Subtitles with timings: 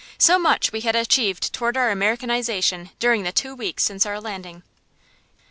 [0.17, 4.63] So much we had achieved toward our Americanization during the two weeks since our landing.